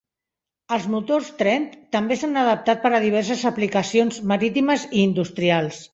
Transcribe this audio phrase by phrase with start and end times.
[0.77, 1.67] Els motors Trent
[1.97, 5.83] també s'han adaptat per a diverses aplicacions marítimes i industrials.